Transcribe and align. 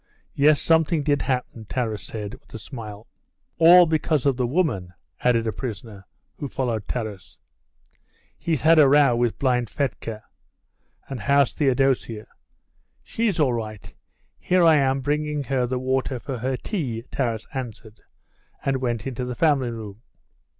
"Yes, 0.33 0.59
something 0.59 1.03
did 1.03 1.21
happen," 1.21 1.65
Taras 1.65 2.01
said, 2.01 2.33
with 2.33 2.51
a 2.55 2.57
smile. 2.57 3.05
"All 3.59 3.85
because 3.85 4.25
of 4.25 4.35
the 4.35 4.47
woman," 4.47 4.95
added 5.19 5.45
a 5.45 5.51
prisoner, 5.53 6.07
who 6.39 6.47
followed 6.49 6.87
Taras; 6.87 7.37
"he's 8.35 8.61
had 8.61 8.79
a 8.79 8.89
row 8.89 9.15
with 9.15 9.37
Blind 9.37 9.69
Fedka." 9.69 10.23
"And 11.07 11.19
how's 11.19 11.53
Theodosia?" 11.53 12.25
"She's 13.03 13.39
all 13.39 13.53
right. 13.53 13.93
Here 14.39 14.63
I 14.63 14.77
am 14.77 15.01
bringing 15.01 15.43
her 15.43 15.67
the 15.67 15.77
water 15.77 16.17
for 16.17 16.39
her 16.39 16.57
tea," 16.57 17.03
Taras 17.11 17.45
answered, 17.53 18.01
and 18.65 18.77
went 18.77 19.05
into 19.05 19.23
the 19.23 19.35
family 19.35 19.69
room. 19.69 20.01